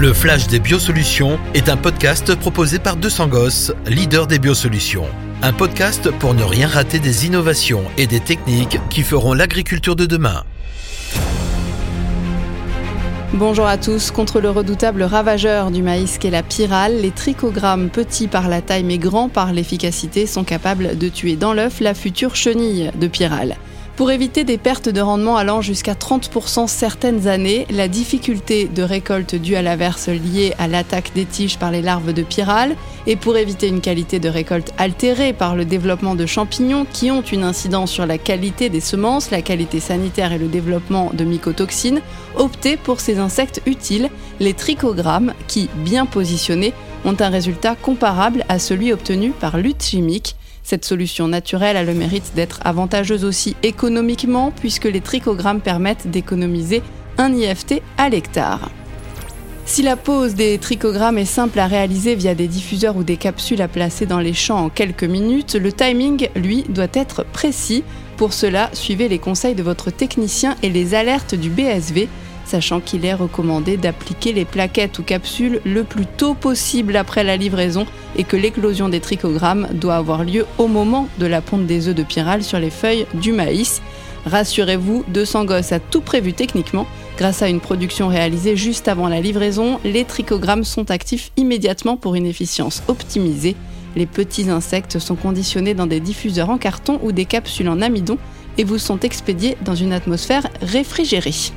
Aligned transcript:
Le 0.00 0.14
Flash 0.14 0.46
des 0.46 0.60
Biosolutions 0.60 1.38
est 1.52 1.68
un 1.68 1.76
podcast 1.76 2.34
proposé 2.34 2.78
par 2.78 2.96
200 2.96 3.28
Gosses, 3.28 3.74
leader 3.86 4.26
des 4.26 4.38
biosolutions. 4.38 5.04
Un 5.42 5.52
podcast 5.52 6.10
pour 6.10 6.32
ne 6.32 6.42
rien 6.42 6.68
rater 6.68 6.98
des 6.98 7.26
innovations 7.26 7.84
et 7.98 8.06
des 8.06 8.20
techniques 8.20 8.78
qui 8.88 9.02
feront 9.02 9.34
l'agriculture 9.34 9.96
de 9.96 10.06
demain. 10.06 10.44
Bonjour 13.34 13.66
à 13.66 13.76
tous. 13.76 14.10
Contre 14.10 14.40
le 14.40 14.48
redoutable 14.48 15.02
ravageur 15.02 15.70
du 15.70 15.82
maïs 15.82 16.16
qu'est 16.16 16.30
la 16.30 16.42
pyrale, 16.42 17.02
les 17.02 17.10
trichogrammes 17.10 17.90
petits 17.90 18.26
par 18.26 18.48
la 18.48 18.62
taille 18.62 18.84
mais 18.84 18.96
grands 18.96 19.28
par 19.28 19.52
l'efficacité 19.52 20.24
sont 20.24 20.44
capables 20.44 20.96
de 20.96 21.08
tuer 21.10 21.36
dans 21.36 21.52
l'œuf 21.52 21.80
la 21.80 21.92
future 21.92 22.36
chenille 22.36 22.90
de 22.98 23.06
pyrale. 23.06 23.58
Pour 24.00 24.10
éviter 24.10 24.44
des 24.44 24.56
pertes 24.56 24.88
de 24.88 25.02
rendement 25.02 25.36
allant 25.36 25.60
jusqu'à 25.60 25.92
30% 25.92 26.68
certaines 26.68 27.28
années, 27.28 27.66
la 27.68 27.86
difficulté 27.86 28.66
de 28.66 28.82
récolte 28.82 29.34
due 29.34 29.56
à 29.56 29.60
l'averse 29.60 30.08
liée 30.08 30.54
à 30.58 30.68
l'attaque 30.68 31.12
des 31.14 31.26
tiges 31.26 31.58
par 31.58 31.70
les 31.70 31.82
larves 31.82 32.14
de 32.14 32.22
pyrale, 32.22 32.76
et 33.06 33.16
pour 33.16 33.36
éviter 33.36 33.68
une 33.68 33.82
qualité 33.82 34.18
de 34.18 34.30
récolte 34.30 34.72
altérée 34.78 35.34
par 35.34 35.54
le 35.54 35.66
développement 35.66 36.14
de 36.14 36.24
champignons 36.24 36.86
qui 36.90 37.10
ont 37.10 37.20
une 37.20 37.44
incidence 37.44 37.90
sur 37.90 38.06
la 38.06 38.16
qualité 38.16 38.70
des 38.70 38.80
semences, 38.80 39.30
la 39.30 39.42
qualité 39.42 39.80
sanitaire 39.80 40.32
et 40.32 40.38
le 40.38 40.48
développement 40.48 41.10
de 41.12 41.24
mycotoxines, 41.24 42.00
optez 42.36 42.78
pour 42.78 43.00
ces 43.00 43.18
insectes 43.18 43.60
utiles, 43.66 44.08
les 44.40 44.54
trichogrammes, 44.54 45.34
qui, 45.46 45.68
bien 45.76 46.06
positionnés, 46.06 46.72
ont 47.04 47.16
un 47.20 47.28
résultat 47.28 47.76
comparable 47.76 48.46
à 48.48 48.58
celui 48.58 48.94
obtenu 48.94 49.32
par 49.32 49.58
lutte 49.58 49.82
chimique 49.82 50.36
cette 50.70 50.84
solution 50.84 51.26
naturelle 51.26 51.76
a 51.76 51.82
le 51.82 51.94
mérite 51.94 52.30
d'être 52.36 52.60
avantageuse 52.64 53.24
aussi 53.24 53.56
économiquement 53.64 54.52
puisque 54.52 54.84
les 54.84 55.00
trichogrammes 55.00 55.60
permettent 55.60 56.08
d'économiser 56.08 56.80
un 57.18 57.34
IFT 57.34 57.82
à 57.98 58.08
l'hectare. 58.08 58.70
Si 59.66 59.82
la 59.82 59.96
pose 59.96 60.36
des 60.36 60.58
trichogrammes 60.58 61.18
est 61.18 61.24
simple 61.24 61.58
à 61.58 61.66
réaliser 61.66 62.14
via 62.14 62.36
des 62.36 62.46
diffuseurs 62.46 62.96
ou 62.96 63.02
des 63.02 63.16
capsules 63.16 63.62
à 63.62 63.66
placer 63.66 64.06
dans 64.06 64.20
les 64.20 64.32
champs 64.32 64.64
en 64.64 64.68
quelques 64.68 65.02
minutes, 65.02 65.56
le 65.56 65.72
timing, 65.72 66.28
lui, 66.36 66.64
doit 66.68 66.86
être 66.92 67.24
précis. 67.24 67.82
Pour 68.16 68.32
cela, 68.32 68.70
suivez 68.72 69.08
les 69.08 69.18
conseils 69.18 69.56
de 69.56 69.64
votre 69.64 69.90
technicien 69.90 70.54
et 70.62 70.70
les 70.70 70.94
alertes 70.94 71.34
du 71.34 71.50
BSV 71.50 72.08
sachant 72.50 72.80
qu'il 72.80 73.04
est 73.04 73.14
recommandé 73.14 73.76
d'appliquer 73.76 74.32
les 74.32 74.44
plaquettes 74.44 74.98
ou 74.98 75.04
capsules 75.04 75.60
le 75.64 75.84
plus 75.84 76.06
tôt 76.06 76.34
possible 76.34 76.96
après 76.96 77.22
la 77.22 77.36
livraison 77.36 77.86
et 78.16 78.24
que 78.24 78.36
l'éclosion 78.36 78.88
des 78.88 78.98
trichogrammes 78.98 79.68
doit 79.72 79.94
avoir 79.94 80.24
lieu 80.24 80.46
au 80.58 80.66
moment 80.66 81.08
de 81.18 81.26
la 81.26 81.40
ponte 81.40 81.66
des 81.66 81.86
œufs 81.86 81.94
de 81.94 82.02
pyrale 82.02 82.42
sur 82.42 82.58
les 82.58 82.70
feuilles 82.70 83.06
du 83.14 83.30
maïs. 83.30 83.80
Rassurez-vous, 84.26 85.04
200 85.08 85.44
gosses 85.44 85.72
a 85.72 85.78
tout 85.78 86.00
prévu 86.00 86.32
techniquement. 86.32 86.86
Grâce 87.16 87.40
à 87.40 87.48
une 87.48 87.60
production 87.60 88.08
réalisée 88.08 88.56
juste 88.56 88.88
avant 88.88 89.08
la 89.08 89.20
livraison, 89.20 89.78
les 89.84 90.04
trichogrammes 90.04 90.64
sont 90.64 90.90
actifs 90.90 91.30
immédiatement 91.36 91.96
pour 91.96 92.16
une 92.16 92.26
efficience 92.26 92.82
optimisée. 92.88 93.54
Les 93.94 94.06
petits 94.06 94.50
insectes 94.50 94.98
sont 94.98 95.16
conditionnés 95.16 95.74
dans 95.74 95.86
des 95.86 96.00
diffuseurs 96.00 96.50
en 96.50 96.58
carton 96.58 96.98
ou 97.02 97.12
des 97.12 97.26
capsules 97.26 97.68
en 97.68 97.80
amidon 97.80 98.18
et 98.58 98.64
vous 98.64 98.78
sont 98.78 98.98
expédiés 99.00 99.56
dans 99.62 99.76
une 99.76 99.92
atmosphère 99.92 100.46
réfrigérée. 100.62 101.52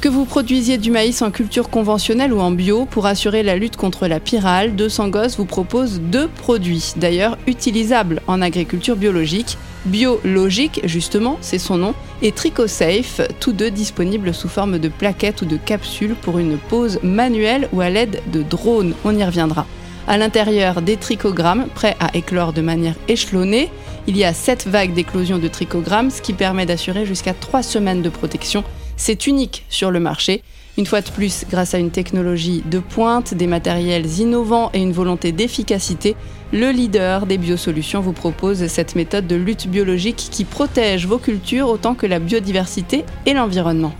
Que 0.00 0.08
vous 0.08 0.24
produisiez 0.24 0.78
du 0.78 0.90
maïs 0.90 1.20
en 1.20 1.30
culture 1.30 1.68
conventionnelle 1.68 2.32
ou 2.32 2.40
en 2.40 2.50
bio, 2.50 2.86
pour 2.86 3.04
assurer 3.04 3.42
la 3.42 3.56
lutte 3.56 3.76
contre 3.76 4.06
la 4.06 4.18
pyrale, 4.18 4.74
200 4.74 5.08
Gosses 5.08 5.36
vous 5.36 5.44
propose 5.44 6.00
deux 6.00 6.26
produits, 6.26 6.94
d'ailleurs 6.96 7.36
utilisables 7.46 8.22
en 8.26 8.40
agriculture 8.40 8.96
biologique. 8.96 9.58
Biologique, 9.84 10.80
justement, 10.84 11.36
c'est 11.42 11.58
son 11.58 11.76
nom, 11.76 11.94
et 12.22 12.32
TricoSafe, 12.32 13.20
tous 13.40 13.52
deux 13.52 13.70
disponibles 13.70 14.32
sous 14.32 14.48
forme 14.48 14.78
de 14.78 14.88
plaquettes 14.88 15.42
ou 15.42 15.44
de 15.44 15.58
capsules 15.58 16.14
pour 16.14 16.38
une 16.38 16.56
pose 16.56 16.98
manuelle 17.02 17.68
ou 17.74 17.82
à 17.82 17.90
l'aide 17.90 18.22
de 18.32 18.42
drones. 18.42 18.94
On 19.04 19.14
y 19.14 19.22
reviendra. 19.22 19.66
À 20.08 20.16
l'intérieur, 20.16 20.80
des 20.80 20.96
trichogrammes 20.96 21.66
prêts 21.74 21.96
à 22.00 22.16
éclore 22.16 22.54
de 22.54 22.62
manière 22.62 22.94
échelonnée. 23.08 23.68
Il 24.06 24.16
y 24.16 24.24
a 24.24 24.32
7 24.32 24.66
vagues 24.66 24.94
d'éclosion 24.94 25.38
de 25.38 25.48
trichogrammes, 25.48 26.10
ce 26.10 26.22
qui 26.22 26.32
permet 26.32 26.64
d'assurer 26.64 27.04
jusqu'à 27.04 27.34
3 27.34 27.62
semaines 27.62 28.00
de 28.00 28.08
protection 28.08 28.64
c'est 29.00 29.26
unique 29.26 29.64
sur 29.70 29.90
le 29.90 29.98
marché. 29.98 30.42
Une 30.76 30.84
fois 30.84 31.00
de 31.00 31.08
plus, 31.08 31.46
grâce 31.50 31.74
à 31.74 31.78
une 31.78 31.90
technologie 31.90 32.62
de 32.70 32.78
pointe, 32.78 33.32
des 33.32 33.46
matériels 33.46 34.06
innovants 34.20 34.70
et 34.74 34.78
une 34.78 34.92
volonté 34.92 35.32
d'efficacité, 35.32 36.16
le 36.52 36.70
leader 36.70 37.24
des 37.24 37.38
biosolutions 37.38 38.02
vous 38.02 38.12
propose 38.12 38.66
cette 38.66 38.96
méthode 38.96 39.26
de 39.26 39.36
lutte 39.36 39.68
biologique 39.68 40.28
qui 40.30 40.44
protège 40.44 41.06
vos 41.06 41.16
cultures 41.16 41.68
autant 41.68 41.94
que 41.94 42.06
la 42.06 42.18
biodiversité 42.18 43.04
et 43.24 43.32
l'environnement. 43.32 43.94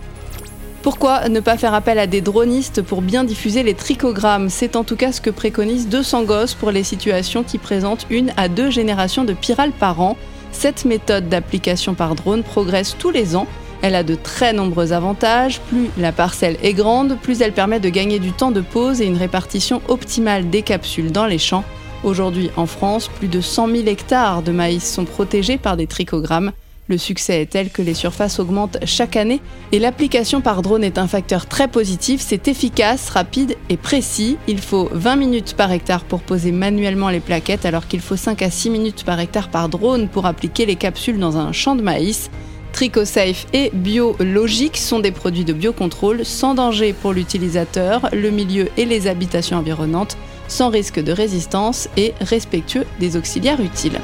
Pourquoi 0.83 1.29
ne 1.29 1.39
pas 1.39 1.57
faire 1.57 1.73
appel 1.73 1.97
à 1.97 2.05
des 2.05 2.21
dronistes 2.21 2.83
pour 2.83 3.01
bien 3.01 3.23
diffuser 3.23 3.63
les 3.63 3.73
trichogrammes 3.73 4.49
C'est 4.49 4.75
en 4.75 4.83
tout 4.83 4.95
cas 4.95 5.11
ce 5.11 5.21
que 5.21 5.31
préconise 5.31 5.89
200 5.89 6.23
gosses 6.23 6.53
pour 6.53 6.69
les 6.69 6.83
situations 6.83 7.43
qui 7.43 7.57
présentent 7.57 8.05
une 8.11 8.33
à 8.37 8.49
deux 8.49 8.69
générations 8.69 9.23
de 9.23 9.33
pyrales 9.33 9.71
par 9.71 9.99
an. 9.99 10.15
Cette 10.51 10.85
méthode 10.85 11.27
d'application 11.27 11.95
par 11.95 12.13
drone 12.13 12.43
progresse 12.43 12.95
tous 12.99 13.11
les 13.11 13.35
ans 13.35 13.47
elle 13.81 13.95
a 13.95 14.03
de 14.03 14.15
très 14.15 14.53
nombreux 14.53 14.93
avantages. 14.93 15.59
Plus 15.61 15.89
la 15.97 16.11
parcelle 16.11 16.57
est 16.63 16.73
grande, 16.73 17.17
plus 17.21 17.41
elle 17.41 17.53
permet 17.53 17.79
de 17.79 17.89
gagner 17.89 18.19
du 18.19 18.31
temps 18.31 18.51
de 18.51 18.61
pause 18.61 19.01
et 19.01 19.05
une 19.05 19.17
répartition 19.17 19.81
optimale 19.87 20.49
des 20.49 20.61
capsules 20.61 21.11
dans 21.11 21.25
les 21.25 21.39
champs. 21.39 21.63
Aujourd'hui, 22.03 22.49
en 22.55 22.65
France, 22.65 23.07
plus 23.07 23.27
de 23.27 23.41
100 23.41 23.67
000 23.67 23.87
hectares 23.87 24.41
de 24.41 24.51
maïs 24.51 24.91
sont 24.91 25.05
protégés 25.05 25.57
par 25.57 25.77
des 25.77 25.87
trichogrammes. 25.87 26.51
Le 26.87 26.97
succès 26.97 27.41
est 27.41 27.45
tel 27.45 27.69
que 27.69 27.81
les 27.81 27.93
surfaces 27.93 28.39
augmentent 28.39 28.77
chaque 28.85 29.15
année 29.15 29.39
et 29.71 29.79
l'application 29.79 30.41
par 30.41 30.61
drone 30.61 30.83
est 30.83 30.97
un 30.97 31.07
facteur 31.07 31.45
très 31.45 31.67
positif. 31.67 32.21
C'est 32.21 32.49
efficace, 32.49 33.09
rapide 33.09 33.55
et 33.69 33.77
précis. 33.77 34.37
Il 34.47 34.59
faut 34.59 34.89
20 34.91 35.15
minutes 35.15 35.53
par 35.55 35.71
hectare 35.71 36.03
pour 36.03 36.21
poser 36.21 36.51
manuellement 36.51 37.09
les 37.09 37.21
plaquettes 37.21 37.65
alors 37.65 37.87
qu'il 37.87 38.01
faut 38.01 38.17
5 38.17 38.41
à 38.41 38.49
6 38.49 38.71
minutes 38.71 39.03
par 39.05 39.19
hectare 39.19 39.49
par 39.49 39.69
drone 39.69 40.09
pour 40.09 40.25
appliquer 40.25 40.65
les 40.65 40.75
capsules 40.75 41.19
dans 41.19 41.37
un 41.37 41.53
champ 41.53 41.75
de 41.75 41.81
maïs. 41.81 42.29
TricoSafe 42.73 43.47
et 43.53 43.69
Biologique 43.73 44.77
sont 44.77 44.99
des 44.99 45.11
produits 45.11 45.45
de 45.45 45.53
biocontrôle 45.53 46.25
sans 46.25 46.53
danger 46.55 46.93
pour 46.93 47.13
l'utilisateur, 47.13 48.09
le 48.13 48.29
milieu 48.29 48.69
et 48.77 48.85
les 48.85 49.07
habitations 49.07 49.57
environnantes, 49.57 50.17
sans 50.47 50.69
risque 50.69 51.01
de 51.01 51.11
résistance 51.11 51.89
et 51.97 52.13
respectueux 52.21 52.85
des 52.99 53.17
auxiliaires 53.17 53.61
utiles. 53.61 53.99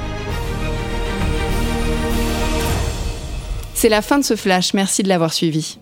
C'est 3.74 3.88
la 3.88 4.02
fin 4.02 4.18
de 4.18 4.24
ce 4.24 4.34
flash, 4.34 4.74
merci 4.74 5.02
de 5.02 5.08
l'avoir 5.08 5.32
suivi. 5.32 5.78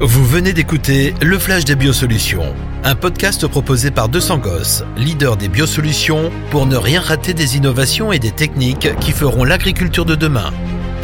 Vous 0.00 0.24
venez 0.24 0.52
d'écouter 0.52 1.12
Le 1.20 1.38
Flash 1.38 1.64
des 1.64 1.74
Biosolutions, 1.74 2.54
un 2.84 2.94
podcast 2.94 3.48
proposé 3.48 3.90
par 3.90 4.08
200 4.08 4.38
Gosses, 4.38 4.84
leader 4.96 5.36
des 5.36 5.48
biosolutions, 5.48 6.30
pour 6.50 6.66
ne 6.66 6.76
rien 6.76 7.00
rater 7.00 7.34
des 7.34 7.56
innovations 7.56 8.12
et 8.12 8.20
des 8.20 8.30
techniques 8.30 8.88
qui 9.00 9.10
feront 9.10 9.42
l'agriculture 9.42 10.04
de 10.04 10.14
demain. 10.14 10.52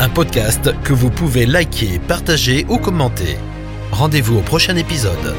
Un 0.01 0.09
podcast 0.09 0.73
que 0.83 0.93
vous 0.93 1.09
pouvez 1.09 1.47
liker, 1.47 2.01
partager 2.01 2.67
ou 2.69 2.79
commenter. 2.79 3.37
Rendez-vous 3.93 4.39
au 4.39 4.43
prochain 4.43 4.75
épisode. 4.75 5.37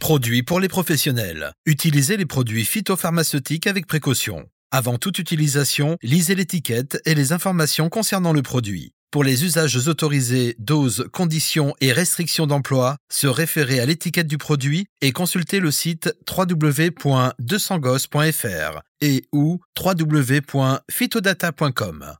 Produits 0.00 0.42
pour 0.42 0.58
les 0.58 0.66
professionnels. 0.66 1.52
Utilisez 1.66 2.16
les 2.16 2.26
produits 2.26 2.64
phytopharmaceutiques 2.64 3.68
avec 3.68 3.86
précaution. 3.86 4.48
Avant 4.72 4.98
toute 4.98 5.20
utilisation, 5.20 5.96
lisez 6.02 6.34
l'étiquette 6.34 7.00
et 7.04 7.14
les 7.14 7.32
informations 7.32 7.88
concernant 7.88 8.32
le 8.32 8.42
produit. 8.42 8.95
Pour 9.16 9.24
les 9.24 9.46
usages 9.46 9.88
autorisés, 9.88 10.56
doses, 10.58 11.08
conditions 11.10 11.74
et 11.80 11.90
restrictions 11.90 12.46
d'emploi, 12.46 12.98
se 13.10 13.26
référer 13.26 13.80
à 13.80 13.86
l'étiquette 13.86 14.26
du 14.26 14.36
produit 14.36 14.88
et 15.00 15.12
consulter 15.12 15.58
le 15.58 15.70
site 15.70 16.14
www.200gos.fr 16.30 18.82
et 19.00 19.24
ou 19.32 19.58
www.phytodata.com. 19.82 22.16